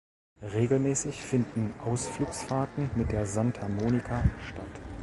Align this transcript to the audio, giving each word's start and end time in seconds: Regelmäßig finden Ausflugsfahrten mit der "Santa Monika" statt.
Regelmäßig 0.41 1.21
finden 1.21 1.75
Ausflugsfahrten 1.85 2.89
mit 2.95 3.11
der 3.11 3.27
"Santa 3.27 3.67
Monika" 3.69 4.23
statt. 4.47 4.81